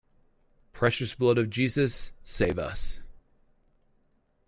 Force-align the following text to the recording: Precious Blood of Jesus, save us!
Precious 0.73 1.13
Blood 1.13 1.37
of 1.37 1.51
Jesus, 1.51 2.11
save 2.23 2.57
us! 2.57 3.03